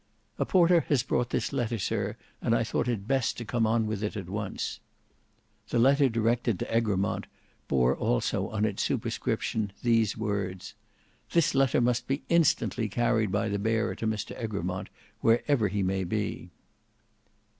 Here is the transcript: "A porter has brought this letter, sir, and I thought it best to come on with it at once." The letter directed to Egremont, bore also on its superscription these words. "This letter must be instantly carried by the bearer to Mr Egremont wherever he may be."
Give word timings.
"A 0.39 0.47
porter 0.47 0.79
has 0.89 1.03
brought 1.03 1.29
this 1.29 1.53
letter, 1.53 1.77
sir, 1.77 2.17
and 2.41 2.55
I 2.55 2.63
thought 2.63 2.87
it 2.87 3.07
best 3.07 3.37
to 3.37 3.45
come 3.45 3.67
on 3.67 3.85
with 3.85 4.01
it 4.03 4.17
at 4.17 4.31
once." 4.31 4.79
The 5.69 5.77
letter 5.77 6.09
directed 6.09 6.57
to 6.57 6.73
Egremont, 6.75 7.27
bore 7.67 7.95
also 7.95 8.47
on 8.49 8.65
its 8.65 8.81
superscription 8.81 9.71
these 9.83 10.17
words. 10.17 10.73
"This 11.33 11.53
letter 11.53 11.81
must 11.81 12.07
be 12.07 12.23
instantly 12.29 12.89
carried 12.89 13.31
by 13.31 13.47
the 13.47 13.59
bearer 13.59 13.93
to 13.93 14.07
Mr 14.07 14.31
Egremont 14.43 14.89
wherever 15.21 15.67
he 15.67 15.83
may 15.83 16.03
be." 16.03 16.49